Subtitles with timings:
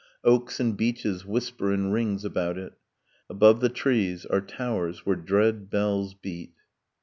[0.23, 2.73] Oaks and beeches whisper in rings about it.
[3.29, 6.53] Above the trees are towers where dread bells beat.